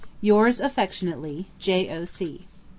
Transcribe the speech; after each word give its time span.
Yours 0.19 0.59
affectionately, 0.59 1.45
J.O.C. 1.59 2.47